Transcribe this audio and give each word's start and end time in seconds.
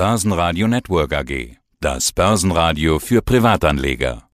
Börsenradio 0.00 0.66
Network 0.66 1.12
AG. 1.12 1.58
Das 1.78 2.12
Börsenradio 2.12 2.98
für 2.98 3.20
Privatanleger. 3.20 4.30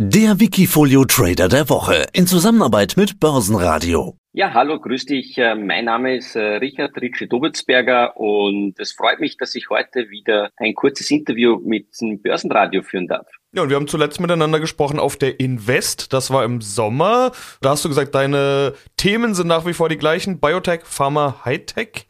Der 0.00 0.40
Wikifolio 0.40 1.04
Trader 1.04 1.48
der 1.48 1.68
Woche 1.68 2.08
in 2.12 2.26
Zusammenarbeit 2.26 2.96
mit 2.96 3.20
Börsenradio. 3.20 4.16
Ja, 4.32 4.52
hallo, 4.54 4.80
grüß 4.80 5.06
dich. 5.06 5.38
Äh, 5.38 5.54
mein 5.54 5.84
Name 5.84 6.16
ist 6.16 6.34
äh, 6.34 6.56
Richard 6.56 7.00
Ritschi 7.00 7.28
Dobitzberger 7.28 8.16
und 8.16 8.74
es 8.80 8.90
freut 8.90 9.20
mich, 9.20 9.36
dass 9.36 9.54
ich 9.54 9.70
heute 9.70 10.10
wieder 10.10 10.50
ein 10.56 10.74
kurzes 10.74 11.08
Interview 11.12 11.60
mit 11.64 11.86
dem 12.00 12.20
Börsenradio 12.20 12.82
führen 12.82 13.06
darf. 13.06 13.28
Ja, 13.52 13.62
und 13.62 13.68
wir 13.68 13.76
haben 13.76 13.86
zuletzt 13.86 14.20
miteinander 14.20 14.58
gesprochen 14.58 14.98
auf 14.98 15.16
der 15.16 15.38
Invest. 15.38 16.12
Das 16.12 16.32
war 16.32 16.44
im 16.44 16.60
Sommer. 16.60 17.30
Da 17.60 17.70
hast 17.70 17.84
du 17.84 17.88
gesagt, 17.88 18.16
deine 18.16 18.74
Themen 18.96 19.34
sind 19.34 19.46
nach 19.46 19.64
wie 19.64 19.74
vor 19.74 19.88
die 19.88 19.96
gleichen. 19.96 20.40
Biotech, 20.40 20.80
Pharma, 20.82 21.44
Hightech. 21.44 22.08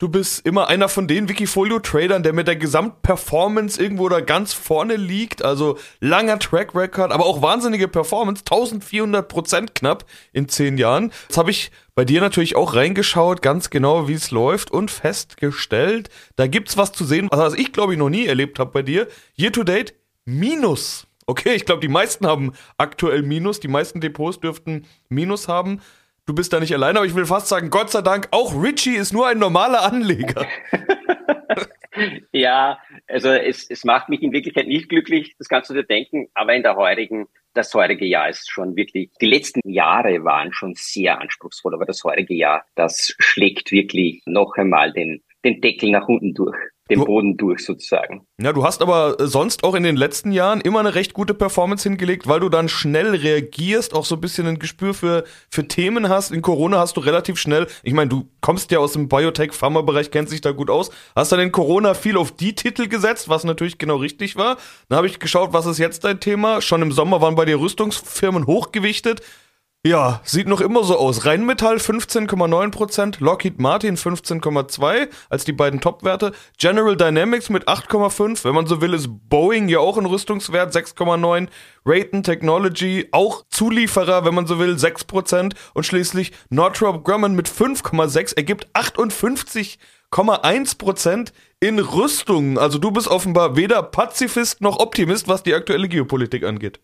Du 0.00 0.08
bist 0.08 0.46
immer 0.46 0.68
einer 0.68 0.88
von 0.88 1.06
den 1.06 1.28
Wikifolio-Tradern, 1.28 2.22
der 2.22 2.32
mit 2.32 2.48
der 2.48 2.56
Gesamtperformance 2.56 3.78
irgendwo 3.78 4.08
da 4.08 4.22
ganz 4.22 4.54
vorne 4.54 4.96
liegt. 4.96 5.44
Also 5.44 5.76
langer 6.00 6.38
Track 6.38 6.74
Record, 6.74 7.12
aber 7.12 7.26
auch 7.26 7.42
wahnsinnige 7.42 7.86
Performance. 7.86 8.42
1400 8.50 9.28
Prozent 9.28 9.74
knapp 9.74 10.06
in 10.32 10.48
zehn 10.48 10.78
Jahren. 10.78 11.12
Jetzt 11.28 11.36
habe 11.36 11.50
ich 11.50 11.70
bei 11.94 12.06
dir 12.06 12.22
natürlich 12.22 12.56
auch 12.56 12.74
reingeschaut, 12.74 13.42
ganz 13.42 13.68
genau, 13.68 14.08
wie 14.08 14.14
es 14.14 14.30
läuft 14.30 14.70
und 14.70 14.90
festgestellt, 14.90 16.08
da 16.36 16.46
gibt's 16.46 16.78
was 16.78 16.92
zu 16.92 17.04
sehen, 17.04 17.28
was 17.30 17.52
ich 17.52 17.70
glaube 17.70 17.92
ich 17.92 17.98
noch 17.98 18.08
nie 18.08 18.24
erlebt 18.24 18.58
habe 18.58 18.70
bei 18.70 18.82
dir. 18.82 19.06
Year 19.36 19.52
to 19.52 19.64
date 19.64 19.92
Minus. 20.24 21.06
Okay, 21.26 21.54
ich 21.54 21.66
glaube, 21.66 21.80
die 21.80 21.88
meisten 21.88 22.26
haben 22.26 22.54
aktuell 22.78 23.22
Minus. 23.22 23.60
Die 23.60 23.68
meisten 23.68 24.00
Depots 24.00 24.40
dürften 24.40 24.86
Minus 25.10 25.46
haben. 25.46 25.80
Du 26.26 26.34
bist 26.34 26.52
da 26.52 26.60
nicht 26.60 26.72
alleine, 26.72 26.98
aber 26.98 27.06
ich 27.06 27.14
will 27.14 27.26
fast 27.26 27.48
sagen, 27.48 27.70
Gott 27.70 27.90
sei 27.90 28.02
Dank, 28.02 28.28
auch 28.30 28.54
Richie 28.60 28.96
ist 28.96 29.12
nur 29.12 29.26
ein 29.26 29.38
normaler 29.38 29.82
Anleger. 29.82 30.46
ja, 32.32 32.78
also 33.08 33.30
es, 33.30 33.68
es 33.68 33.84
macht 33.84 34.08
mich 34.08 34.22
in 34.22 34.32
Wirklichkeit 34.32 34.66
nicht 34.66 34.88
glücklich, 34.88 35.34
das 35.38 35.48
kannst 35.48 35.70
du 35.70 35.74
dir 35.74 35.84
denken, 35.84 36.28
aber 36.34 36.54
in 36.54 36.62
der 36.62 36.76
heurigen, 36.76 37.26
das 37.54 37.74
heurige 37.74 38.06
Jahr 38.06 38.28
ist 38.28 38.50
schon 38.50 38.76
wirklich, 38.76 39.10
die 39.20 39.26
letzten 39.26 39.68
Jahre 39.68 40.22
waren 40.24 40.52
schon 40.52 40.74
sehr 40.76 41.20
anspruchsvoll, 41.20 41.74
aber 41.74 41.86
das 41.86 42.04
heurige 42.04 42.34
Jahr, 42.34 42.64
das 42.76 43.14
schlägt 43.18 43.72
wirklich 43.72 44.22
noch 44.26 44.54
einmal 44.56 44.92
den, 44.92 45.22
den 45.44 45.60
Deckel 45.60 45.90
nach 45.90 46.08
unten 46.08 46.34
durch 46.34 46.56
den 46.90 46.98
du, 46.98 47.04
Boden 47.04 47.36
durch 47.36 47.64
sozusagen. 47.64 48.26
Ja, 48.40 48.52
du 48.52 48.64
hast 48.64 48.82
aber 48.82 49.18
äh, 49.18 49.26
sonst 49.26 49.64
auch 49.64 49.74
in 49.74 49.82
den 49.82 49.96
letzten 49.96 50.32
Jahren 50.32 50.60
immer 50.60 50.80
eine 50.80 50.94
recht 50.94 51.14
gute 51.14 51.34
Performance 51.34 51.88
hingelegt, 51.88 52.26
weil 52.26 52.40
du 52.40 52.48
dann 52.48 52.68
schnell 52.68 53.14
reagierst, 53.14 53.94
auch 53.94 54.04
so 54.04 54.16
ein 54.16 54.20
bisschen 54.20 54.46
ein 54.46 54.58
Gespür 54.58 54.92
für, 54.92 55.24
für 55.50 55.66
Themen 55.66 56.08
hast. 56.08 56.32
In 56.32 56.42
Corona 56.42 56.78
hast 56.78 56.96
du 56.96 57.00
relativ 57.00 57.38
schnell, 57.38 57.66
ich 57.82 57.94
meine, 57.94 58.10
du 58.10 58.28
kommst 58.40 58.70
ja 58.72 58.80
aus 58.80 58.92
dem 58.92 59.08
Biotech-Pharma-Bereich, 59.08 60.10
kennst 60.10 60.32
dich 60.32 60.40
da 60.40 60.50
gut 60.50 60.68
aus, 60.68 60.90
hast 61.14 61.32
dann 61.32 61.40
in 61.40 61.52
Corona 61.52 61.94
viel 61.94 62.16
auf 62.16 62.32
die 62.32 62.54
Titel 62.54 62.88
gesetzt, 62.88 63.28
was 63.28 63.44
natürlich 63.44 63.78
genau 63.78 63.96
richtig 63.96 64.36
war. 64.36 64.56
Dann 64.88 64.98
habe 64.98 65.06
ich 65.06 65.20
geschaut, 65.20 65.52
was 65.52 65.66
ist 65.66 65.78
jetzt 65.78 66.04
dein 66.04 66.20
Thema? 66.20 66.60
Schon 66.60 66.82
im 66.82 66.92
Sommer 66.92 67.20
waren 67.20 67.36
bei 67.36 67.44
dir 67.44 67.60
Rüstungsfirmen 67.60 68.46
hochgewichtet. 68.46 69.22
Ja, 69.82 70.20
sieht 70.24 70.46
noch 70.46 70.60
immer 70.60 70.84
so 70.84 70.98
aus. 70.98 71.24
Rheinmetall 71.24 71.78
15,9%, 71.78 73.16
Lockheed 73.20 73.58
Martin 73.58 73.96
15,2% 73.96 75.08
als 75.30 75.46
die 75.46 75.54
beiden 75.54 75.80
Topwerte. 75.80 76.32
General 76.58 76.98
Dynamics 76.98 77.48
mit 77.48 77.66
8,5%, 77.66 78.44
wenn 78.44 78.54
man 78.54 78.66
so 78.66 78.82
will, 78.82 78.92
ist 78.92 79.08
Boeing 79.30 79.70
ja 79.70 79.78
auch 79.78 79.96
ein 79.96 80.04
Rüstungswert 80.04 80.76
6,9%. 80.76 81.48
Rayton 81.86 82.22
Technology 82.22 83.08
auch 83.12 83.46
Zulieferer, 83.48 84.26
wenn 84.26 84.34
man 84.34 84.46
so 84.46 84.58
will, 84.58 84.74
6%. 84.74 85.54
Und 85.72 85.86
schließlich 85.86 86.32
Northrop 86.50 87.02
Grumman 87.02 87.34
mit 87.34 87.48
5,6% 87.48 88.36
ergibt 88.36 88.66
58,1% 88.74 91.32
in 91.60 91.78
Rüstungen. 91.78 92.58
Also 92.58 92.78
du 92.78 92.90
bist 92.90 93.08
offenbar 93.08 93.56
weder 93.56 93.82
Pazifist 93.82 94.60
noch 94.60 94.78
Optimist, 94.78 95.26
was 95.26 95.42
die 95.42 95.54
aktuelle 95.54 95.88
Geopolitik 95.88 96.44
angeht. 96.44 96.80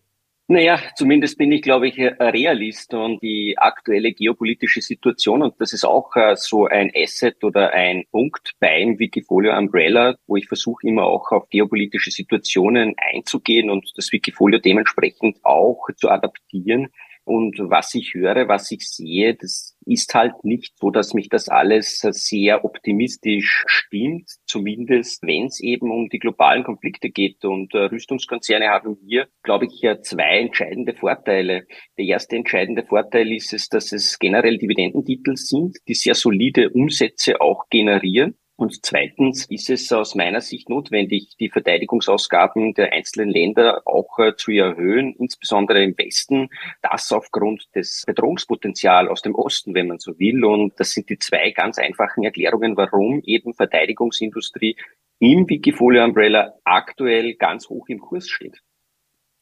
Naja, 0.49 0.79
zumindest 0.95 1.37
bin 1.37 1.51
ich, 1.51 1.61
glaube 1.61 1.89
ich, 1.89 1.99
Realist 1.99 2.93
und 2.93 3.21
die 3.21 3.57
aktuelle 3.57 4.13
geopolitische 4.13 4.81
Situation, 4.81 5.41
und 5.41 5.59
das 5.59 5.73
ist 5.73 5.83
auch 5.83 6.15
äh, 6.15 6.37
so 6.37 6.67
ein 6.67 6.89
Asset 6.95 7.43
oder 7.43 7.73
ein 7.73 8.05
Punkt 8.11 8.53
beim 8.61 8.97
Wikifolio 8.97 9.57
Umbrella, 9.57 10.15
wo 10.25 10.37
ich 10.37 10.47
versuche 10.47 10.87
immer 10.87 11.03
auch 11.03 11.33
auf 11.33 11.49
geopolitische 11.49 12.11
Situationen 12.11 12.95
einzugehen 12.95 13.69
und 13.69 13.91
das 13.97 14.09
Wikifolio 14.13 14.59
dementsprechend 14.59 15.37
auch 15.43 15.89
zu 15.97 16.09
adaptieren. 16.09 16.87
Und 17.27 17.59
was 17.59 17.93
ich 17.93 18.13
höre, 18.13 18.47
was 18.47 18.71
ich 18.71 18.87
sehe, 18.87 19.35
das 19.35 19.75
ist 19.85 20.13
halt 20.13 20.45
nicht 20.45 20.77
so, 20.79 20.91
dass 20.91 21.13
mich 21.13 21.27
das 21.27 21.49
alles 21.49 21.99
sehr 21.99 22.63
optimistisch 22.63 23.65
stimmt, 23.67 24.29
zumindest 24.45 25.23
wenn 25.23 25.47
es 25.47 25.59
eben 25.59 25.91
um 25.91 26.07
die 26.07 26.19
globalen 26.19 26.63
Konflikte 26.63 27.09
geht. 27.09 27.43
Und 27.43 27.73
äh, 27.73 27.79
Rüstungskonzerne 27.79 28.69
haben 28.69 28.95
hier, 29.05 29.27
glaube 29.43 29.65
ich, 29.65 29.81
ja 29.81 30.01
zwei 30.01 30.39
entscheidende 30.39 30.93
Vorteile. 30.93 31.67
Der 31.97 32.05
erste 32.05 32.37
entscheidende 32.37 32.85
Vorteil 32.85 33.29
ist 33.33 33.51
es, 33.51 33.67
dass 33.67 33.91
es 33.91 34.19
generell 34.19 34.57
Dividendentitel 34.57 35.35
sind, 35.35 35.75
die 35.89 35.95
sehr 35.95 36.15
solide 36.15 36.69
Umsätze 36.69 37.41
auch 37.41 37.67
generieren. 37.69 38.37
Und 38.59 38.83
zweitens 38.83 39.45
ist 39.51 39.69
es 39.69 39.91
aus 39.91 40.15
meiner 40.15 40.41
Sicht 40.41 40.67
notwendig, 40.67 41.37
die 41.39 41.49
Verteidigungsausgaben 41.49 42.73
der 42.73 42.91
einzelnen 42.91 43.29
Länder 43.29 43.83
auch 43.85 44.17
äh, 44.17 44.35
zu 44.35 44.51
erhöhen, 44.51 45.15
insbesondere 45.19 45.83
im 45.83 45.95
Westen, 45.95 46.49
das 46.81 47.11
aufgrund 47.11 47.67
des 47.75 48.03
Bedrohungspotenzials 48.07 49.11
aus 49.11 49.21
dem 49.21 49.35
Osten, 49.35 49.75
wenn 49.75 49.87
man 49.87 49.99
so 49.99 50.17
will. 50.17 50.43
Und 50.43 50.73
das 50.79 50.91
sind 50.91 51.07
die 51.09 51.19
zwei 51.19 51.51
ganz 51.51 51.77
einfachen 51.77 52.23
Erklärungen, 52.23 52.75
warum 52.75 53.21
eben 53.23 53.53
Verteidigungsindustrie 53.53 54.75
im 55.19 55.47
Wikifolio 55.47 56.03
Umbrella 56.03 56.55
aktuell 56.63 57.35
ganz 57.35 57.69
hoch 57.69 57.87
im 57.89 57.99
Kurs 57.99 58.27
steht. 58.27 58.63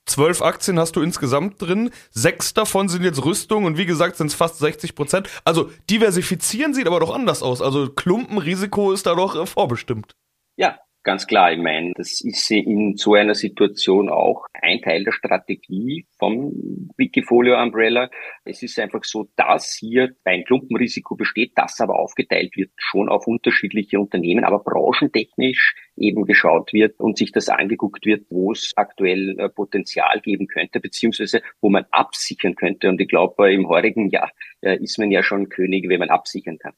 Zwölf 0.06 0.42
Aktien 0.42 0.80
hast 0.80 0.96
du 0.96 1.02
insgesamt 1.02 1.62
drin. 1.62 1.92
Sechs 2.12 2.54
davon 2.54 2.90
sind 2.90 3.04
jetzt 3.04 3.26
Rüstung 3.26 3.66
und 3.66 3.78
wie 3.78 3.86
gesagt 3.86 4.18
sind 4.18 4.28
es 4.28 4.36
fast 4.36 4.60
60 4.60 4.96
Prozent. 4.96 5.30
Also 5.44 5.72
diversifizieren 5.90 6.74
sieht 6.74 6.88
aber 6.88 7.00
doch 7.00 7.14
anders 7.14 7.42
aus. 7.42 7.62
Also 7.62 7.90
Klumpenrisiko 7.90 8.92
ist 8.92 9.06
da 9.08 9.16
doch 9.16 9.36
äh, 9.36 9.46
vorbestimmt. 9.46 10.16
Ja, 10.58 10.78
Ganz 11.06 11.28
klar, 11.28 11.54
ich 11.54 11.60
meine, 11.60 11.94
das 11.94 12.20
ist 12.22 12.50
in 12.50 12.98
so 12.98 13.14
einer 13.14 13.36
Situation 13.36 14.10
auch 14.10 14.48
ein 14.54 14.82
Teil 14.82 15.04
der 15.04 15.12
Strategie 15.12 16.08
vom 16.18 16.90
Wikifolio 16.98 17.62
Umbrella. 17.62 18.10
Es 18.44 18.64
ist 18.64 18.80
einfach 18.80 19.04
so, 19.04 19.30
dass 19.36 19.78
hier 19.80 20.16
ein 20.24 20.44
Klumpenrisiko 20.46 21.16
besteht, 21.16 21.52
das 21.54 21.80
aber 21.80 22.00
aufgeteilt 22.00 22.58
wird 22.58 22.72
schon 22.78 23.08
auf 23.08 23.28
unterschiedliche 23.28 24.00
Unternehmen, 24.00 24.46
aber 24.46 24.64
branchentechnisch 24.64 25.76
eben 25.96 26.26
geschaut 26.26 26.74
wird 26.74 27.00
und 27.00 27.20
sich 27.20 27.32
das 27.32 27.50
angeguckt 27.50 28.08
wird, 28.08 28.26
wo 28.32 28.52
es 28.52 28.74
aktuell 28.76 29.38
äh, 29.38 29.48
Potenzial 29.48 30.22
geben 30.22 30.48
könnte, 30.48 30.80
beziehungsweise 30.80 31.44
wo 31.62 31.70
man 31.70 31.86
absichern 31.92 32.56
könnte. 32.56 32.90
Und 32.90 33.00
ich 33.00 33.08
glaube, 33.08 33.54
im 33.54 33.68
heurigen 33.70 34.10
Jahr 34.10 34.32
äh, 34.62 34.82
ist 34.82 34.98
man 34.98 35.12
ja 35.12 35.22
schon 35.22 35.50
König, 35.50 35.88
wenn 35.88 36.00
man 36.00 36.10
absichern 36.10 36.58
kann. 36.58 36.74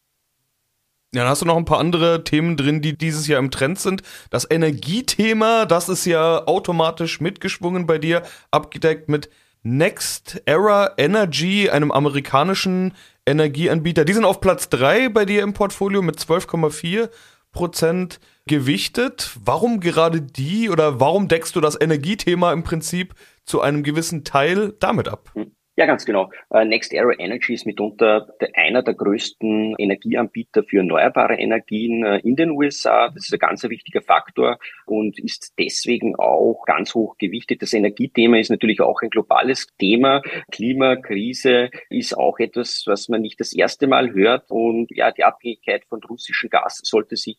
Ja, 1.17 1.23
dann 1.23 1.31
hast 1.31 1.41
du 1.41 1.47
noch 1.47 1.57
ein 1.57 1.66
paar 1.66 1.79
andere 1.79 2.23
Themen 2.23 2.57
drin, 2.57 2.83
die 2.83 2.95
dieses 2.95 3.25
Jahr 3.25 3.39
im 3.39 3.50
Trend 3.50 3.79
sind. 3.79 4.03
Das 4.29 4.45
Energiethema, 4.47 5.66
das 5.66 5.89
ist 5.89 6.05
ja 6.05 6.45
automatisch 6.45 7.22
mitgeschwungen 7.22 7.88
bei 7.88 7.97
dir, 7.97 8.22
abgedeckt 8.51 9.09
mit 9.09 9.28
Next 9.63 10.44
Era 10.45 10.91
Energy, 10.95 11.72
einem 11.72 11.91
amerikanischen 11.91 12.94
Energieanbieter. 13.25 14.05
Die 14.05 14.13
sind 14.13 14.25
auf 14.25 14.41
Platz 14.41 14.69
3 14.69 15.09
bei 15.09 15.25
dir 15.25 15.41
im 15.41 15.53
Portfolio 15.53 16.03
mit 16.03 16.19
12,4 16.19 17.09
Prozent 17.51 18.19
gewichtet. 18.45 19.31
Warum 19.44 19.79
gerade 19.79 20.22
die 20.22 20.69
oder 20.69 20.99
warum 20.99 21.28
deckst 21.28 21.55
du 21.55 21.61
das 21.61 21.81
Energiethema 21.81 22.53
im 22.53 22.61
Prinzip 22.61 23.16
zu 23.44 23.59
einem 23.59 23.81
gewissen 23.81 24.23
Teil 24.23 24.75
damit 24.79 25.07
ab? 25.07 25.34
Ja, 25.79 25.85
ganz 25.85 26.05
genau. 26.05 26.31
Äh, 26.49 26.65
Next 26.65 26.91
Era 26.91 27.11
Energy 27.19 27.53
ist 27.53 27.67
mitunter 27.67 28.27
einer 28.55 28.81
der 28.81 28.95
größten 28.95 29.75
Energieanbieter 29.77 30.63
für 30.63 30.77
erneuerbare 30.77 31.35
Energien 31.35 32.03
äh, 32.03 32.17
in 32.23 32.35
den 32.35 32.49
USA. 32.49 33.09
Das 33.09 33.25
ist 33.25 33.33
ein 33.33 33.38
ganz 33.38 33.61
wichtiger 33.61 34.01
Faktor 34.01 34.57
und 34.87 35.19
ist 35.19 35.53
deswegen 35.59 36.16
auch 36.16 36.63
ganz 36.66 36.96
hoch 36.96 37.16
gewichtet. 37.19 37.61
Das 37.61 37.73
Energiethema 37.73 38.40
ist 38.40 38.49
natürlich 38.49 38.81
auch 38.81 39.03
ein 39.03 39.11
globales 39.11 39.67
Thema. 39.78 40.23
Klimakrise 40.52 41.69
ist 41.91 42.17
auch 42.17 42.40
etwas, 42.40 42.85
was 42.87 43.07
man 43.07 43.22
nicht 43.22 43.40
das 43.40 43.53
erste 43.53 43.85
Mal 43.85 44.13
hört. 44.13 44.49
Und 44.49 44.90
ja, 44.90 45.11
die 45.11 45.25
Abhängigkeit 45.25 45.85
von 45.85 46.02
russischem 46.03 46.49
Gas 46.49 46.79
sollte 46.81 47.16
sich 47.17 47.37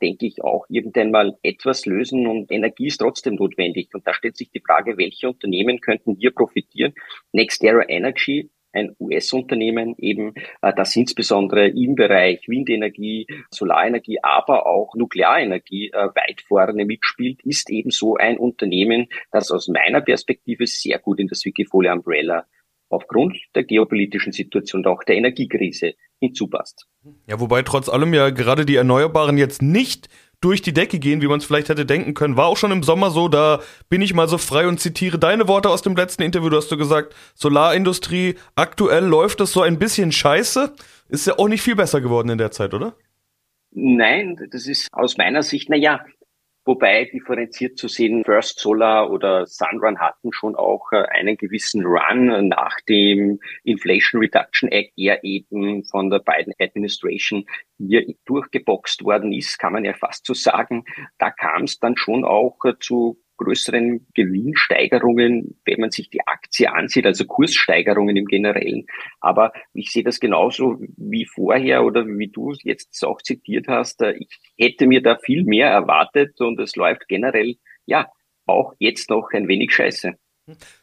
denke 0.00 0.26
ich, 0.26 0.42
auch 0.42 0.66
irgendwann 0.68 1.10
mal 1.10 1.38
etwas 1.42 1.86
lösen 1.86 2.26
und 2.26 2.50
Energie 2.50 2.86
ist 2.86 2.98
trotzdem 2.98 3.34
notwendig. 3.34 3.88
Und 3.94 4.06
da 4.06 4.14
stellt 4.14 4.36
sich 4.36 4.50
die 4.50 4.60
Frage, 4.60 4.96
welche 4.98 5.28
Unternehmen 5.28 5.80
könnten 5.80 6.16
hier 6.16 6.32
profitieren? 6.32 6.94
NextEra 7.32 7.88
Energy 7.88 8.50
ein 8.72 8.94
US-Unternehmen 8.98 9.94
eben, 9.98 10.34
äh, 10.62 10.72
das 10.74 10.94
insbesondere 10.96 11.68
im 11.68 11.94
Bereich 11.94 12.48
Windenergie, 12.48 13.26
Solarenergie, 13.50 14.18
aber 14.22 14.66
auch 14.66 14.94
Nuklearenergie 14.94 15.90
äh, 15.90 16.08
weit 16.14 16.42
vorne 16.46 16.84
mitspielt, 16.84 17.42
ist 17.42 17.70
eben 17.70 17.90
so 17.90 18.16
ein 18.16 18.38
Unternehmen, 18.38 19.08
das 19.30 19.50
aus 19.50 19.68
meiner 19.68 20.00
Perspektive 20.00 20.66
sehr 20.66 20.98
gut 20.98 21.20
in 21.20 21.28
das 21.28 21.44
Wikifolio 21.44 21.92
Umbrella 21.92 22.46
aufgrund 22.90 23.38
der 23.54 23.64
geopolitischen 23.64 24.32
Situation 24.32 24.80
und 24.80 24.86
auch 24.86 25.02
der 25.04 25.16
Energiekrise 25.16 25.94
hinzupasst. 26.18 26.86
Ja, 27.26 27.40
wobei 27.40 27.62
trotz 27.62 27.88
allem 27.88 28.12
ja 28.12 28.30
gerade 28.30 28.66
die 28.66 28.76
Erneuerbaren 28.76 29.38
jetzt 29.38 29.62
nicht 29.62 30.08
durch 30.40 30.62
die 30.62 30.72
Decke 30.72 30.98
gehen, 30.98 31.20
wie 31.20 31.26
man 31.26 31.38
es 31.38 31.44
vielleicht 31.44 31.68
hätte 31.68 31.86
denken 31.86 32.14
können. 32.14 32.36
War 32.36 32.46
auch 32.46 32.56
schon 32.56 32.72
im 32.72 32.82
Sommer 32.82 33.10
so, 33.10 33.28
da 33.28 33.60
bin 33.88 34.00
ich 34.00 34.14
mal 34.14 34.28
so 34.28 34.38
frei 34.38 34.66
und 34.68 34.80
zitiere 34.80 35.18
deine 35.18 35.48
Worte 35.48 35.68
aus 35.68 35.82
dem 35.82 35.94
letzten 35.94 36.22
Interview. 36.22 36.48
Du 36.48 36.56
hast 36.56 36.72
du 36.72 36.76
gesagt, 36.76 37.14
Solarindustrie, 37.34 38.36
aktuell 38.54 39.04
läuft 39.04 39.40
es 39.40 39.52
so 39.52 39.62
ein 39.62 39.78
bisschen 39.78 40.12
scheiße. 40.12 40.74
Ist 41.08 41.26
ja 41.26 41.38
auch 41.38 41.48
nicht 41.48 41.62
viel 41.62 41.76
besser 41.76 42.00
geworden 42.00 42.30
in 42.30 42.38
der 42.38 42.50
Zeit, 42.50 42.72
oder? 42.72 42.94
Nein, 43.72 44.36
das 44.50 44.66
ist 44.66 44.88
aus 44.92 45.16
meiner 45.16 45.42
Sicht, 45.42 45.68
na 45.68 45.76
ja, 45.76 46.04
wobei 46.70 47.04
differenziert 47.06 47.76
zu 47.76 47.88
sehen, 47.88 48.22
First 48.24 48.60
Solar 48.60 49.10
oder 49.10 49.44
Sunrun 49.44 49.98
hatten 49.98 50.32
schon 50.32 50.54
auch 50.54 50.92
äh, 50.92 51.02
einen 51.10 51.36
gewissen 51.36 51.84
Run 51.84 52.46
nach 52.46 52.80
dem 52.88 53.40
Inflation 53.64 54.20
Reduction 54.20 54.70
Act, 54.70 54.92
der 54.96 55.24
eben 55.24 55.82
von 55.84 56.10
der 56.10 56.20
Biden 56.20 56.54
Administration 56.60 57.44
hier 57.76 58.06
durchgeboxt 58.24 59.02
worden 59.02 59.32
ist, 59.32 59.58
kann 59.58 59.72
man 59.72 59.84
ja 59.84 59.94
fast 59.94 60.24
so 60.26 60.32
sagen. 60.32 60.84
Da 61.18 61.32
kam 61.32 61.64
es 61.64 61.80
dann 61.80 61.96
schon 61.96 62.24
auch 62.24 62.56
äh, 62.64 62.74
zu 62.78 63.20
größeren 63.40 64.06
Gewinnsteigerungen, 64.14 65.58
wenn 65.64 65.80
man 65.80 65.90
sich 65.90 66.10
die 66.10 66.26
Aktie 66.26 66.70
ansieht, 66.72 67.06
also 67.06 67.24
Kurssteigerungen 67.24 68.16
im 68.16 68.26
Generellen. 68.26 68.86
Aber 69.20 69.52
ich 69.72 69.90
sehe 69.90 70.04
das 70.04 70.20
genauso 70.20 70.78
wie 70.96 71.24
vorher 71.24 71.84
oder 71.84 72.06
wie 72.06 72.28
du 72.28 72.52
jetzt 72.62 73.02
auch 73.04 73.22
zitiert 73.22 73.66
hast. 73.68 74.02
Ich 74.02 74.28
hätte 74.58 74.86
mir 74.86 75.02
da 75.02 75.16
viel 75.16 75.44
mehr 75.44 75.68
erwartet 75.68 76.40
und 76.40 76.60
es 76.60 76.76
läuft 76.76 77.08
generell, 77.08 77.56
ja, 77.86 78.08
auch 78.46 78.74
jetzt 78.78 79.08
noch 79.10 79.30
ein 79.32 79.48
wenig 79.48 79.72
scheiße. 79.72 80.14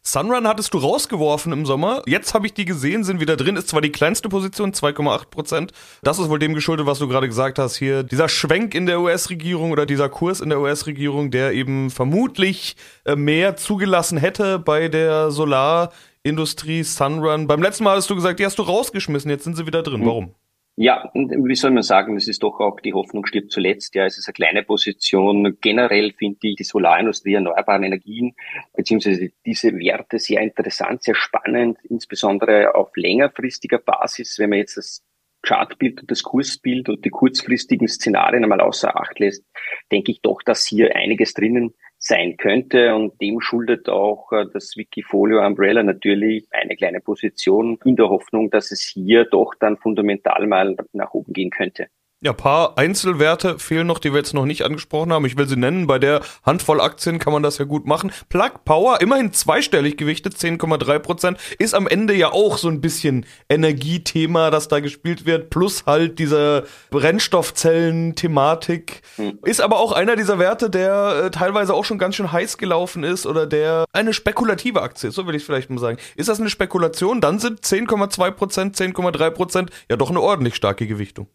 Sunrun 0.02 0.48
hattest 0.48 0.74
du 0.74 0.78
rausgeworfen 0.78 1.52
im 1.52 1.66
Sommer. 1.66 2.02
Jetzt 2.06 2.34
habe 2.34 2.48
ich 2.48 2.54
die 2.54 2.66
gesehen, 2.66 3.04
sind 3.04 3.20
wieder 3.20 3.36
drin. 3.36 3.56
Ist 3.56 3.70
zwar 3.70 3.82
die 3.82 3.92
kleinste 3.92 4.30
Position, 4.30 4.74
2,8 4.74 5.26
Prozent. 5.30 5.72
Das 6.04 6.20
ist 6.20 6.30
wohl 6.30 6.40
dem 6.40 6.54
geschuldet, 6.54 6.86
was 6.86 7.00
du 7.00 7.08
gerade 7.08 7.28
gesagt 7.28 7.60
hast 7.60 7.76
hier. 7.76 8.04
Dieser 8.04 8.30
Schwenk 8.30 8.74
in 8.76 8.86
der 8.86 9.02
US-Regierung 9.02 9.72
oder 9.72 9.86
dieser 9.86 10.10
Kurs 10.10 10.42
in 10.42 10.50
der 10.50 10.60
US-Regierung, 10.60 11.32
der 11.32 11.54
eben 11.54 11.90
vermutlich 11.90 12.76
äh, 13.06 13.16
mehr 13.16 13.56
zugelassen 13.58 14.18
hätte 14.18 14.60
bei 14.60 14.88
der 14.88 15.32
Solarindustrie 15.32 16.84
Sunrun. 16.84 17.48
Beim 17.48 17.62
letzten 17.62 17.84
Mal 17.84 17.98
hast 17.98 18.10
du 18.10 18.16
gesagt, 18.16 18.40
die 18.40 18.46
hast 18.46 18.60
du 18.60 18.64
rausgeschmissen. 18.64 19.30
Jetzt 19.30 19.44
sind 19.44 19.58
sie 19.58 19.66
wieder 19.66 19.84
drin. 19.84 20.06
Warum? 20.06 20.34
Ja, 20.80 21.10
wie 21.16 21.56
soll 21.56 21.72
man 21.72 21.82
sagen, 21.82 22.18
es 22.18 22.28
ist 22.28 22.44
doch 22.44 22.60
auch 22.60 22.80
die 22.80 22.94
Hoffnung 22.94 23.26
stirbt 23.26 23.52
zuletzt. 23.52 23.96
Ja, 23.96 24.06
es 24.06 24.20
ist 24.20 24.28
eine 24.28 24.34
kleine 24.34 24.62
Position. 24.62 25.58
Generell 25.60 26.14
finde 26.14 26.38
ich 26.50 26.56
die 26.56 26.64
Solarindustrie, 26.64 27.34
erneuerbaren 27.34 27.82
Energien, 27.82 28.36
beziehungsweise 28.76 29.32
diese 29.44 29.74
Werte 29.74 30.20
sehr 30.20 30.40
interessant, 30.42 31.02
sehr 31.02 31.16
spannend, 31.16 31.80
insbesondere 31.90 32.76
auf 32.76 32.96
längerfristiger 32.96 33.80
Basis, 33.80 34.38
wenn 34.38 34.52
man 34.52 34.60
jetzt 34.60 34.78
das 34.78 35.04
Chartbild 35.42 36.02
und 36.02 36.12
das 36.12 36.22
Kursbild 36.22 36.90
und 36.90 37.04
die 37.04 37.10
kurzfristigen 37.10 37.88
Szenarien 37.88 38.44
einmal 38.44 38.62
außer 38.62 38.96
Acht 38.96 39.18
lässt, 39.18 39.44
denke 39.92 40.12
ich 40.12 40.22
doch, 40.22 40.44
dass 40.44 40.68
hier 40.68 40.96
einiges 40.96 41.34
drinnen 41.34 41.74
sein 42.08 42.38
könnte. 42.38 42.96
Und 42.96 43.22
dem 43.22 43.42
schuldet 43.42 43.90
auch 43.90 44.32
äh, 44.32 44.46
das 44.54 44.76
Wikifolio 44.78 45.46
Umbrella 45.46 45.84
natürlich 45.84 46.48
eine 46.52 46.76
kleine 46.76 47.02
Position 47.02 47.78
in 47.86 47.96
der 47.96 48.10
Hoffnung, 48.10 48.50
dass 48.50 48.72
es 48.72 48.82
hier 48.82 49.26
doch 49.26 49.54
dann 49.56 49.78
fundamental 49.78 50.48
mal 50.48 50.76
nach 50.94 51.14
oben 51.14 51.34
gehen 51.34 51.50
könnte. 51.50 51.88
Ja, 52.20 52.34
paar 52.34 52.80
Einzelwerte 52.80 53.60
fehlen 53.60 53.86
noch, 53.86 54.00
die 54.00 54.12
wir 54.12 54.18
jetzt 54.18 54.34
noch 54.34 54.48
nicht 54.48 54.66
angesprochen 54.66 55.14
haben. 55.14 55.26
Ich 55.26 55.38
will 55.38 55.48
sie 55.48 55.56
nennen. 55.56 55.86
Bei 55.86 56.00
der 56.00 56.22
Handvoll 56.44 56.82
Aktien 56.82 57.20
kann 57.20 57.32
man 57.32 57.44
das 57.44 57.60
ja 57.60 57.66
gut 57.66 57.86
machen. 57.86 58.12
Plug 58.28 58.54
Power, 58.66 59.02
immerhin 59.02 59.34
zweistellig 59.34 59.98
gewichtet, 59.98 60.34
10,3 60.34 60.98
Prozent, 60.98 61.38
ist 61.60 61.76
am 61.76 61.86
Ende 61.86 62.16
ja 62.16 62.32
auch 62.32 62.58
so 62.58 62.70
ein 62.70 62.82
bisschen 62.82 63.28
Energiethema, 63.50 64.50
das 64.50 64.68
da 64.68 64.80
gespielt 64.80 65.28
wird, 65.28 65.52
plus 65.52 65.86
halt 65.86 66.18
diese 66.18 66.66
Brennstoffzellen-Thematik. 66.90 69.04
Hm. 69.18 69.38
Ist 69.44 69.62
aber 69.62 69.78
auch 69.78 69.92
einer 69.92 70.16
dieser 70.16 70.40
Werte, 70.40 70.72
der 70.72 71.26
äh, 71.26 71.30
teilweise 71.30 71.76
auch 71.76 71.86
schon 71.86 72.00
ganz 72.00 72.16
schön 72.16 72.32
heiß 72.32 72.58
gelaufen 72.58 73.04
ist 73.04 73.28
oder 73.28 73.46
der 73.46 73.86
eine 73.94 74.14
spekulative 74.14 74.82
Aktie 74.82 75.10
ist, 75.10 75.16
so 75.16 75.28
will 75.28 75.36
ich 75.36 75.46
vielleicht 75.46 75.70
mal 75.70 75.78
sagen. 75.78 76.00
Ist 76.16 76.30
das 76.30 76.40
eine 76.40 76.50
Spekulation? 76.50 77.22
Dann 77.22 77.38
sind 77.38 77.62
10,2 77.62 78.32
Prozent, 78.32 78.76
10,3 78.76 79.30
Prozent 79.30 79.70
ja 79.88 79.98
doch 79.98 80.10
eine 80.10 80.20
ordentlich 80.20 80.56
starke 80.56 80.88
Gewichtung. 80.88 81.28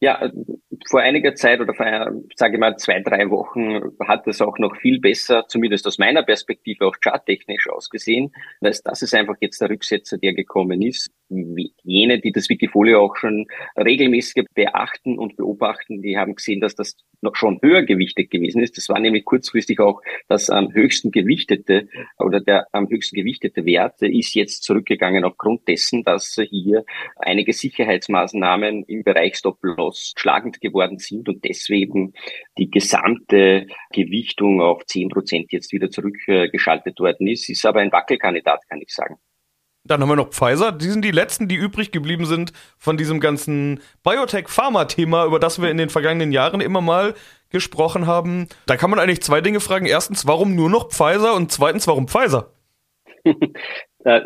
Ja, 0.00 0.30
vor 0.86 1.00
einiger 1.00 1.34
Zeit 1.34 1.60
oder 1.60 1.72
vor, 1.74 1.86
sage 2.36 2.54
ich 2.54 2.60
mal, 2.60 2.76
zwei, 2.76 3.00
drei 3.00 3.30
Wochen 3.30 3.96
hat 4.06 4.26
es 4.26 4.42
auch 4.42 4.58
noch 4.58 4.76
viel 4.76 5.00
besser, 5.00 5.46
zumindest 5.48 5.86
aus 5.86 5.98
meiner 5.98 6.22
Perspektive 6.22 6.86
auch 6.86 6.96
charttechnisch 7.02 7.68
ausgesehen. 7.68 8.32
Das, 8.60 8.82
das 8.82 9.02
ist 9.02 9.14
einfach 9.14 9.36
jetzt 9.40 9.60
der 9.60 9.70
Rücksetzer, 9.70 10.18
der 10.18 10.34
gekommen 10.34 10.82
ist. 10.82 11.10
Jene, 11.28 12.20
die 12.20 12.32
das 12.32 12.48
Wikifolio 12.48 13.00
auch 13.00 13.16
schon 13.16 13.46
regelmäßig 13.76 14.46
beachten 14.54 15.18
und 15.18 15.36
beobachten, 15.36 16.02
die 16.02 16.18
haben 16.18 16.34
gesehen, 16.34 16.60
dass 16.60 16.74
das 16.74 16.96
noch 17.22 17.34
schon 17.34 17.58
höher 17.62 17.82
gewichtet 17.82 18.30
gewesen 18.30 18.62
ist. 18.62 18.76
Das 18.76 18.88
war 18.88 19.00
nämlich 19.00 19.24
kurzfristig 19.24 19.80
auch 19.80 20.00
das 20.28 20.50
am 20.50 20.72
höchsten 20.72 21.10
gewichtete 21.10 21.88
oder 22.18 22.40
der 22.40 22.66
am 22.72 22.88
höchsten 22.88 23.16
gewichtete 23.16 23.64
Wert 23.64 24.02
ist 24.02 24.34
jetzt 24.34 24.62
zurückgegangen 24.62 25.24
aufgrund 25.24 25.66
dessen, 25.66 26.04
dass 26.04 26.38
hier 26.50 26.84
einige 27.16 27.52
Sicherheitsmaßnahmen 27.52 28.84
im 28.84 29.02
Bereich 29.02 29.36
Stop-Loss 29.36 30.14
schlagend 30.16 30.60
geworden 30.60 30.98
sind 30.98 31.28
und 31.28 31.44
deswegen 31.44 32.12
die 32.58 32.70
gesamte 32.70 33.66
Gewichtung 33.92 34.60
auf 34.60 34.84
zehn 34.86 35.08
Prozent 35.08 35.52
jetzt 35.52 35.72
wieder 35.72 35.90
zurückgeschaltet 35.90 37.00
worden 37.00 37.26
ist. 37.26 37.48
Ist 37.48 37.66
aber 37.66 37.80
ein 37.80 37.92
Wackelkandidat, 37.92 38.68
kann 38.68 38.80
ich 38.80 38.92
sagen. 38.92 39.16
Dann 39.86 40.00
haben 40.00 40.08
wir 40.08 40.16
noch 40.16 40.30
Pfizer. 40.30 40.72
Die 40.72 40.88
sind 40.88 41.04
die 41.04 41.10
letzten, 41.10 41.46
die 41.46 41.56
übrig 41.56 41.92
geblieben 41.92 42.24
sind 42.24 42.52
von 42.78 42.96
diesem 42.96 43.20
ganzen 43.20 43.80
Biotech-Pharma-Thema, 44.02 45.26
über 45.26 45.38
das 45.38 45.60
wir 45.60 45.70
in 45.70 45.76
den 45.76 45.90
vergangenen 45.90 46.32
Jahren 46.32 46.62
immer 46.62 46.80
mal 46.80 47.14
gesprochen 47.50 48.06
haben. 48.06 48.48
Da 48.66 48.76
kann 48.76 48.88
man 48.88 48.98
eigentlich 48.98 49.22
zwei 49.22 49.42
Dinge 49.42 49.60
fragen. 49.60 49.84
Erstens, 49.84 50.26
warum 50.26 50.54
nur 50.54 50.70
noch 50.70 50.88
Pfizer? 50.88 51.34
Und 51.34 51.52
zweitens, 51.52 51.86
warum 51.86 52.08
Pfizer? 52.08 52.50
da 53.98 54.22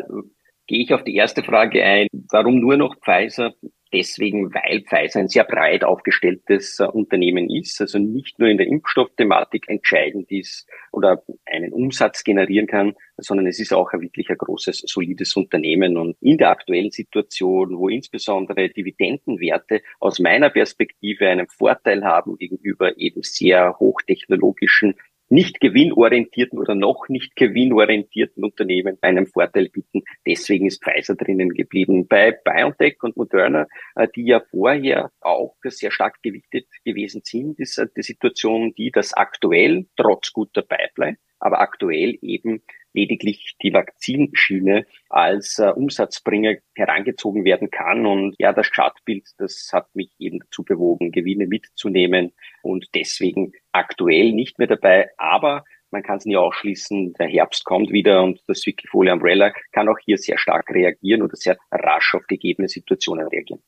gehe 0.65 0.81
ich 0.81 0.93
auf 0.93 1.03
die 1.03 1.15
erste 1.15 1.43
Frage 1.43 1.83
ein. 1.83 2.07
Warum 2.31 2.59
nur 2.59 2.77
noch 2.77 2.95
Pfizer? 3.03 3.53
Deswegen, 3.93 4.53
weil 4.53 4.81
Pfizer 4.81 5.19
ein 5.19 5.27
sehr 5.27 5.43
breit 5.43 5.83
aufgestelltes 5.83 6.79
äh, 6.79 6.85
Unternehmen 6.85 7.49
ist, 7.49 7.81
also 7.81 7.99
nicht 7.99 8.39
nur 8.39 8.49
in 8.49 8.57
der 8.57 8.67
Impfstoffthematik 8.67 9.67
entscheidend 9.67 10.31
ist 10.31 10.67
oder 10.91 11.23
einen 11.45 11.73
Umsatz 11.73 12.23
generieren 12.23 12.67
kann, 12.67 12.95
sondern 13.17 13.47
es 13.47 13.59
ist 13.59 13.73
auch 13.73 13.91
ein 13.93 14.01
wirklich 14.01 14.29
ein 14.29 14.37
großes, 14.37 14.83
solides 14.87 15.35
Unternehmen. 15.35 15.97
Und 15.97 16.15
in 16.21 16.37
der 16.37 16.49
aktuellen 16.49 16.91
Situation, 16.91 17.77
wo 17.77 17.89
insbesondere 17.89 18.69
Dividendenwerte 18.69 19.81
aus 19.99 20.19
meiner 20.19 20.49
Perspektive 20.49 21.27
einen 21.27 21.47
Vorteil 21.47 22.03
haben 22.03 22.37
gegenüber 22.37 22.97
eben 22.97 23.21
sehr 23.23 23.77
hochtechnologischen 23.79 24.95
nicht 25.29 25.59
gewinnorientierten 25.59 26.59
oder 26.59 26.75
noch 26.75 27.07
nicht 27.07 27.35
gewinnorientierten 27.35 28.43
Unternehmen 28.43 28.97
einen 29.01 29.27
Vorteil 29.27 29.69
bieten. 29.69 30.03
Deswegen 30.25 30.65
ist 30.65 30.83
Pfizer 30.83 31.15
drinnen 31.15 31.49
geblieben. 31.49 32.07
Bei 32.07 32.31
BioNTech 32.31 32.97
und 33.03 33.15
Moderna, 33.15 33.67
äh, 33.95 34.07
die 34.15 34.25
ja 34.25 34.41
vorher 34.51 35.11
auch 35.21 35.55
sehr 35.63 35.91
stark 35.91 36.21
gewichtet 36.23 36.67
gewesen 36.83 37.21
sind, 37.23 37.59
ist 37.59 37.81
die 37.95 38.01
Situation 38.01 38.73
die, 38.75 38.91
dass 38.91 39.13
aktuell 39.13 39.85
trotz 39.95 40.33
guter 40.33 40.63
Pipeline, 40.63 41.17
aber 41.39 41.61
aktuell 41.61 42.17
eben 42.21 42.63
lediglich 42.93 43.55
die 43.61 43.73
Vakzinschiene 43.73 44.85
als 45.09 45.59
äh, 45.59 45.69
Umsatzbringer 45.69 46.55
herangezogen 46.75 47.45
werden 47.45 47.69
kann. 47.69 48.05
Und 48.05 48.35
ja, 48.39 48.53
das 48.53 48.71
Chartbild, 48.71 49.27
das 49.37 49.69
hat 49.71 49.93
mich 49.95 50.11
eben 50.19 50.39
dazu 50.39 50.63
bewogen, 50.63 51.11
Gewinne 51.11 51.47
mitzunehmen 51.47 52.33
und 52.63 52.87
deswegen 52.95 53.53
aktuell 53.71 54.31
nicht 54.31 54.59
mehr 54.59 54.67
dabei. 54.67 55.09
Aber 55.17 55.63
man 55.91 56.03
kann 56.03 56.17
es 56.17 56.25
nie 56.25 56.37
ausschließen, 56.37 57.13
der 57.13 57.27
Herbst 57.27 57.65
kommt 57.65 57.91
wieder 57.91 58.21
und 58.23 58.41
das 58.47 58.65
Wikifolio 58.65 59.13
Umbrella 59.13 59.51
kann 59.71 59.89
auch 59.89 59.97
hier 60.03 60.17
sehr 60.17 60.37
stark 60.37 60.69
reagieren 60.69 61.23
oder 61.23 61.35
sehr 61.35 61.57
rasch 61.71 62.13
auf 62.15 62.27
gegebene 62.27 62.67
Situationen 62.67 63.27
reagieren. 63.27 63.61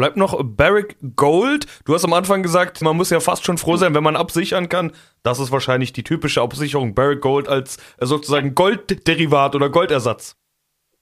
Bleibt 0.00 0.16
noch 0.16 0.40
Barrick 0.42 0.96
Gold. 1.14 1.66
Du 1.84 1.92
hast 1.92 2.06
am 2.06 2.14
Anfang 2.14 2.42
gesagt, 2.42 2.80
man 2.80 2.96
muss 2.96 3.10
ja 3.10 3.20
fast 3.20 3.44
schon 3.44 3.58
froh 3.58 3.76
sein, 3.76 3.94
wenn 3.94 4.02
man 4.02 4.16
absichern 4.16 4.70
kann. 4.70 4.92
Das 5.22 5.38
ist 5.38 5.52
wahrscheinlich 5.52 5.92
die 5.92 6.02
typische 6.02 6.40
Absicherung 6.40 6.94
Barrick 6.94 7.20
Gold 7.20 7.48
als 7.48 7.76
äh, 7.98 8.06
sozusagen 8.06 8.54
Goldderivat 8.54 9.54
oder 9.54 9.68
Goldersatz. 9.68 10.38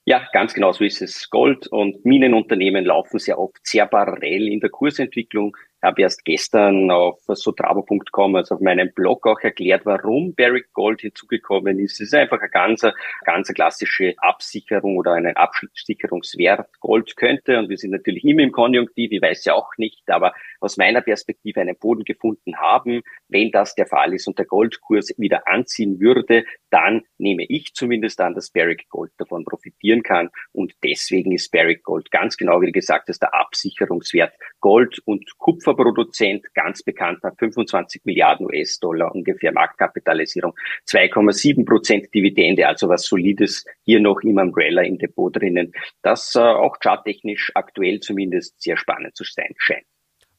Ja, 0.04 0.26
ganz 0.33 0.52
genau 0.52 0.73
so 0.73 0.83
ist 0.83 1.00
es. 1.00 1.30
Gold- 1.30 1.68
und 1.68 2.04
Minenunternehmen 2.04 2.85
laufen 2.85 3.21
sehr 3.21 3.38
oft 3.38 3.59
sehr 3.62 3.87
parallel 3.87 4.49
in 4.49 4.59
der 4.59 4.71
Kursentwicklung 4.71 5.57
habe 5.82 6.02
erst 6.02 6.25
gestern 6.25 6.90
auf 6.90 7.20
sotravo.com, 7.26 8.37
also 8.37 8.56
auf 8.56 8.61
meinem 8.61 8.92
Blog 8.92 9.26
auch 9.26 9.40
erklärt, 9.40 9.87
warum 9.87 10.35
Barrick 10.35 10.73
Gold 10.73 11.00
hinzugekommen 11.00 11.78
ist. 11.78 11.94
Es 11.94 12.08
ist 12.08 12.14
einfach 12.14 12.40
eine 12.40 12.50
ganz, 12.50 12.87
ganz 13.25 13.52
klassische 13.52 14.14
Absicherung 14.18 14.97
oder 14.97 15.12
ein 15.12 15.37
Absicherungswert. 15.37 16.68
Gold 16.80 17.16
könnte, 17.16 17.58
und 17.58 17.68
wir 17.68 17.76
sind 17.76 17.90
natürlich 17.90 18.25
immer 18.25 18.42
im 18.42 18.52
Konjunktiv, 18.52 19.12
ich 19.12 19.23
weiß 19.23 19.44
ja 19.44 19.54
auch 19.54 19.70
nicht, 19.76 20.08
aber 20.11 20.32
aus 20.61 20.76
meiner 20.76 21.00
Perspektive 21.00 21.61
einen 21.61 21.76
Boden 21.76 22.04
gefunden 22.04 22.56
haben. 22.56 23.02
Wenn 23.28 23.50
das 23.50 23.75
der 23.75 23.87
Fall 23.87 24.14
ist 24.14 24.26
und 24.26 24.38
der 24.38 24.47
Goldkurs 24.47 25.14
wieder 25.16 25.47
anziehen 25.47 26.00
würde, 26.00 26.44
dann 26.70 27.02
nehme 27.18 27.44
ich 27.49 27.75
zumindest 27.75 28.20
an, 28.20 28.35
dass 28.35 28.50
Barrick 28.50 28.88
Gold 28.88 29.12
davon 29.18 29.44
profitieren 29.44 30.02
kann. 30.02 30.30
Und 30.52 30.75
deswegen 30.82 31.32
ist 31.32 31.50
Barrick 31.52 31.85
Gold 31.85 32.11
ganz 32.11 32.37
genau, 32.37 32.61
wie 32.61 32.73
gesagt 32.73 33.08
hast, 33.08 33.20
der 33.20 33.35
Absicherungswert. 33.35 34.35
Gold- 34.60 35.00
und 35.04 35.24
Kupferproduzent, 35.38 36.52
ganz 36.54 36.82
bekannt, 36.82 37.22
hat 37.22 37.38
25 37.38 38.04
Milliarden 38.04 38.46
US-Dollar 38.46 39.14
ungefähr 39.14 39.52
Marktkapitalisierung, 39.52 40.54
2,7 40.86 41.64
Prozent 41.64 42.14
Dividende, 42.14 42.66
also 42.66 42.88
was 42.88 43.04
Solides 43.04 43.64
hier 43.84 44.00
noch 44.00 44.20
im 44.22 44.38
Umbrella 44.38 44.82
im 44.82 44.98
Depot 44.98 45.34
drinnen, 45.34 45.72
das 46.02 46.34
äh, 46.34 46.40
auch 46.40 46.76
charttechnisch 46.80 47.52
aktuell 47.54 48.00
zumindest 48.00 48.60
sehr 48.60 48.76
spannend 48.76 49.16
zu 49.16 49.24
sein 49.24 49.54
scheint. 49.56 49.84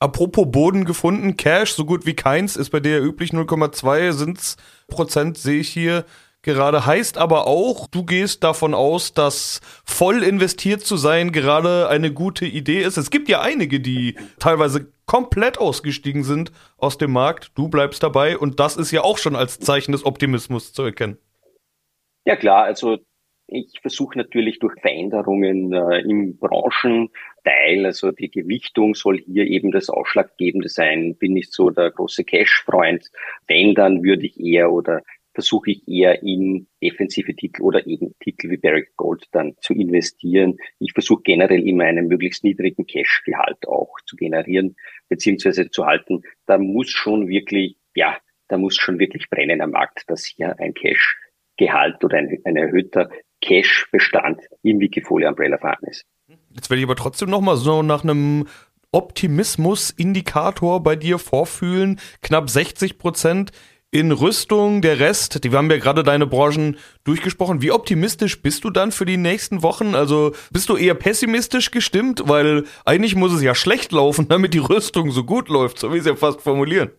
Apropos 0.02 0.50
Boden 0.50 0.86
gefunden, 0.86 1.36
Cash, 1.36 1.74
so 1.74 1.84
gut 1.84 2.06
wie 2.06 2.16
keins, 2.16 2.56
ist 2.56 2.70
bei 2.70 2.80
dir 2.80 3.02
üblich 3.02 3.32
0,2 3.32 4.14
sind's 4.14 4.56
Prozent, 4.88 5.38
sehe 5.38 5.60
ich 5.60 5.70
hier 5.70 6.06
gerade. 6.42 6.86
Heißt 6.86 7.18
aber 7.18 7.48
auch, 7.48 7.88
du 7.88 8.04
gehst 8.04 8.44
davon 8.44 8.74
aus, 8.74 9.14
dass 9.14 9.62
voll 9.86 10.24
investiert 10.24 10.82
zu 10.82 10.98
sein 10.98 11.32
gerade 11.32 11.90
eine 11.90 12.14
gute 12.14 12.46
Idee 12.46 12.82
ist. 12.82 12.98
Es 12.98 13.12
gibt 13.12 13.30
ja 13.30 13.42
einige, 13.42 13.80
die 13.80 14.16
teilweise 14.40 14.92
komplett 15.06 15.58
ausgestiegen 15.58 16.24
sind 16.24 16.52
aus 16.78 16.98
dem 16.98 17.12
Markt. 17.12 17.52
Du 17.56 17.68
bleibst 17.68 18.04
dabei 18.04 18.38
und 18.38 18.60
das 18.60 18.78
ist 18.78 18.92
ja 18.92 19.02
auch 19.02 19.18
schon 19.18 19.36
als 19.36 19.60
Zeichen 19.60 19.92
des 19.92 20.06
Optimismus 20.06 20.74
zu 20.74 20.84
erkennen. 20.84 21.18
Ja 22.26 22.36
klar, 22.36 22.64
also 22.64 23.00
ich 23.52 23.80
versuche 23.82 24.18
natürlich 24.18 24.60
durch 24.60 24.80
Veränderungen 24.80 25.74
äh, 25.74 26.02
im 26.02 26.38
Branchenteil, 26.38 27.86
also 27.86 28.12
die 28.12 28.30
Gewichtung 28.30 28.94
soll 28.94 29.18
hier 29.18 29.46
eben 29.48 29.72
das 29.72 29.90
Ausschlaggebende 29.90 30.70
sein. 30.70 31.16
Bin 31.16 31.36
ich 31.36 31.50
so 31.50 31.72
der 31.72 31.90
große 31.90 32.24
Cash-Freund? 32.24 33.10
Wenn, 33.48 33.74
dann 33.74 34.04
würde 34.04 34.28
ich 34.28 34.40
eher 34.40 34.72
oder 34.72 35.02
versuche 35.34 35.72
ich 35.72 35.88
eher 35.88 36.24
in 36.24 36.68
defensive 36.82 37.36
Titel 37.36 37.62
oder 37.62 37.86
eben 37.88 38.16
Titel 38.20 38.50
wie 38.50 38.58
Barrick 38.58 38.96
Gold 38.98 39.26
dann 39.32 39.56
zu 39.62 39.74
investieren. 39.74 40.58
Ich 40.80 40.94
versuche 40.94 41.22
generell 41.24 41.68
immer 41.68 41.86
einen 41.86 42.08
möglichst 42.08 42.44
niedrigen 42.44 42.86
Cash-Gehalt 42.86 43.68
auch 43.68 43.96
zu 44.06 44.16
generieren 44.16 44.76
beziehungsweise 45.08 45.70
zu 45.70 45.86
halten. 45.86 46.22
Da 46.46 46.58
muss 46.58 46.90
schon 46.90 47.28
wirklich, 47.28 47.78
ja, 47.96 48.18
da 48.48 48.58
muss 48.58 48.76
schon 48.76 49.00
wirklich 49.00 49.30
brennen 49.30 49.62
am 49.62 49.72
Markt, 49.72 50.04
dass 50.08 50.26
hier 50.26 50.60
ein 50.60 50.74
Cash-Gehalt 50.74 52.04
oder 52.04 52.18
ein, 52.18 52.40
ein 52.44 52.56
erhöhter 52.56 53.10
Cash-Bestand 53.42 54.42
im 54.64 54.80
Wikifolio-Umbrella 54.80 55.58
vorhanden 55.58 55.88
ist. 55.88 56.06
Jetzt 56.54 56.70
werde 56.70 56.80
ich 56.80 56.86
aber 56.86 56.96
trotzdem 56.96 57.30
nochmal 57.30 57.58
so 57.58 57.82
nach 57.82 58.04
einem 58.04 58.48
Optimismus-Indikator 58.92 60.82
bei 60.82 60.96
dir 60.96 61.20
vorfühlen. 61.20 62.00
Knapp 62.22 62.50
60 62.50 62.98
Prozent 62.98 63.52
in 63.92 64.12
Rüstung, 64.12 64.82
der 64.82 65.00
Rest, 65.00 65.44
die 65.44 65.50
haben 65.50 65.72
ja 65.72 65.78
gerade 65.78 66.04
deine 66.04 66.28
Branchen 66.28 66.78
durchgesprochen. 67.06 67.62
Wie 67.62 67.72
optimistisch 67.72 68.42
bist 68.42 68.64
du 68.64 68.70
dann 68.70 68.92
für 68.92 69.06
die 69.06 69.18
nächsten 69.18 69.64
Wochen? 69.64 69.96
Also 69.96 70.34
bist 70.52 70.70
du 70.70 70.78
eher 70.78 70.94
pessimistisch 70.94 71.72
gestimmt? 71.72 72.24
Weil 72.26 72.66
eigentlich 72.86 73.16
muss 73.16 73.34
es 73.34 73.42
ja 73.42 73.56
schlecht 73.56 73.92
laufen, 73.92 74.28
damit 74.30 74.54
die 74.54 74.60
Rüstung 74.60 75.12
so 75.12 75.24
gut 75.24 75.50
läuft, 75.50 75.80
so 75.80 75.94
wie 75.94 76.00
sie 76.00 76.10
ja 76.10 76.16
fast 76.16 76.42
formulieren. 76.42 76.92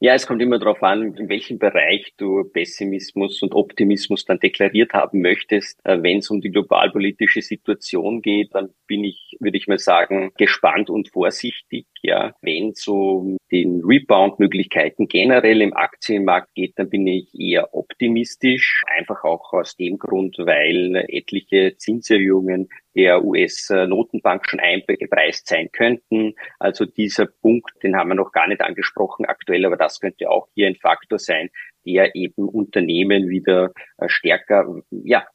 Ja, 0.00 0.14
es 0.14 0.26
kommt 0.26 0.42
immer 0.42 0.58
darauf 0.58 0.82
an, 0.82 1.14
in 1.14 1.28
welchem 1.28 1.58
Bereich 1.58 2.12
du 2.16 2.44
Pessimismus 2.44 3.40
und 3.42 3.54
Optimismus 3.54 4.24
dann 4.24 4.38
deklariert 4.38 4.92
haben 4.92 5.20
möchtest. 5.20 5.80
Äh, 5.84 6.02
Wenn 6.02 6.18
es 6.18 6.30
um 6.30 6.40
die 6.40 6.50
globalpolitische 6.50 7.42
Situation 7.42 8.20
geht, 8.20 8.54
dann 8.54 8.70
bin 8.86 9.04
ich, 9.04 9.36
würde 9.40 9.56
ich 9.56 9.66
mal 9.66 9.78
sagen, 9.78 10.32
gespannt 10.36 10.90
und 10.90 11.10
vorsichtig. 11.10 11.86
Ja, 12.06 12.34
wenn 12.42 12.72
es 12.72 12.86
um 12.86 13.38
den 13.50 13.80
Rebound-Möglichkeiten 13.82 15.08
generell 15.08 15.62
im 15.62 15.72
Aktienmarkt 15.72 16.54
geht, 16.54 16.74
dann 16.76 16.90
bin 16.90 17.06
ich 17.06 17.34
eher 17.34 17.72
optimistisch. 17.72 18.82
Einfach 18.94 19.24
auch 19.24 19.54
aus 19.54 19.74
dem 19.76 19.96
Grund, 19.96 20.36
weil 20.36 21.06
etliche 21.08 21.78
Zinserhöhungen 21.78 22.68
der 22.94 23.24
US-Notenbank 23.24 24.50
schon 24.50 24.60
eingepreist 24.60 25.48
sein 25.48 25.70
könnten. 25.72 26.34
Also 26.58 26.84
dieser 26.84 27.24
Punkt, 27.24 27.70
den 27.82 27.96
haben 27.96 28.10
wir 28.10 28.16
noch 28.16 28.32
gar 28.32 28.48
nicht 28.48 28.60
angesprochen 28.60 29.24
aktuell, 29.24 29.64
aber 29.64 29.78
das 29.78 29.98
könnte 29.98 30.28
auch 30.28 30.46
hier 30.54 30.66
ein 30.66 30.76
Faktor 30.76 31.18
sein, 31.18 31.48
der 31.86 32.14
eben 32.14 32.50
Unternehmen 32.50 33.30
wieder 33.30 33.72
äh, 33.96 34.10
stärker, 34.10 34.82
ja, 34.90 35.26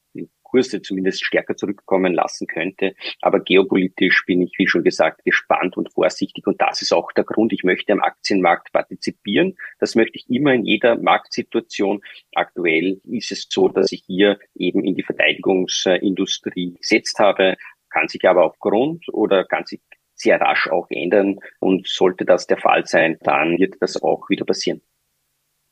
Kurse 0.50 0.82
zumindest 0.82 1.24
stärker 1.24 1.56
zurückkommen 1.56 2.13
lassen 2.13 2.48
könnte. 2.48 2.96
Aber 3.22 3.39
geopolitisch 3.39 4.24
bin 4.25 4.41
ich, 4.41 4.53
wie 4.58 4.68
schon 4.68 4.84
gesagt, 4.84 5.24
gespannt 5.24 5.77
und 5.77 5.94
vorsichtig. 5.94 6.48
Und 6.48 6.60
das 6.62 6.82
ist 6.82 6.91
auch 6.91 7.12
der 7.12 7.24
Grund. 7.24 7.53
Ich 7.53 7.63
möchte 7.63 7.94
am 7.94 8.01
Aktienmarkt 8.01 8.72
partizipieren. 8.72 9.58
Das 9.79 9.96
möchte 9.96 10.18
ich 10.18 10.29
immer 10.29 10.53
in 10.53 10.65
jeder 10.65 10.98
Marktsituation. 10.98 12.01
Aktuell 12.34 13.00
ist 13.03 13.32
es 13.32 13.48
so, 13.50 13.70
dass 13.70 13.91
ich 13.91 14.03
hier 14.06 14.39
eben 14.56 14.84
in 14.84 14.96
die 14.96 15.03
Verteidigungsindustrie 15.03 16.75
gesetzt 16.75 17.20
habe, 17.20 17.56
kann 17.89 18.08
sich 18.08 18.27
aber 18.27 18.46
aufgrund 18.46 19.08
oder 19.10 19.44
kann 19.46 19.65
sich 19.65 19.82
sehr 20.15 20.39
rasch 20.41 20.68
auch 20.68 20.88
ändern. 20.89 21.39
Und 21.60 21.88
sollte 21.88 22.25
das 22.25 22.48
der 22.48 22.58
Fall 22.58 22.86
sein, 22.86 23.18
dann 23.22 23.58
wird 23.58 23.75
das 23.79 24.01
auch 24.01 24.29
wieder 24.29 24.46
passieren. 24.46 24.82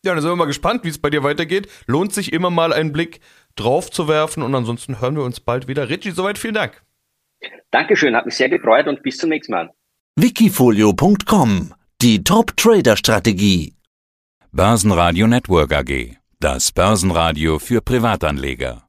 Ja, 0.05 0.13
dann 0.13 0.22
sind 0.22 0.31
wir 0.31 0.36
mal 0.36 0.46
gespannt, 0.46 0.84
wie 0.84 0.89
es 0.89 1.00
bei 1.00 1.10
dir 1.10 1.24
weitergeht. 1.24 1.67
Lohnt 1.88 2.13
sich 2.13 2.31
immer 2.31 2.50
mal 2.50 2.72
einen 2.72 2.91
Blick 2.91 3.19
drauf 3.59 3.91
zu 3.91 4.07
werfen 4.07 4.43
und 4.43 4.55
ansonsten 4.55 5.01
hören 5.01 5.15
wir 5.15 5.23
uns 5.23 5.39
bald 5.39 5.67
wieder. 5.67 5.89
Richie, 5.89 6.11
soweit 6.11 6.37
vielen 6.37 6.53
Dank. 6.53 6.81
Dankeschön, 7.71 8.15
hat 8.15 8.25
mich 8.25 8.35
sehr 8.35 8.49
gefreut 8.49 8.87
und 8.87 9.03
bis 9.03 9.17
zum 9.17 9.29
nächsten 9.29 9.51
Mal. 9.51 9.71
Wikifolio.com 10.15 11.73
Die 12.01 12.23
Top-Trader-Strategie. 12.23 13.73
Börsenradio 14.51 15.27
Network 15.27 15.73
AG. 15.73 16.17
Das 16.39 16.71
Börsenradio 16.71 17.59
für 17.59 17.81
Privatanleger. 17.81 18.83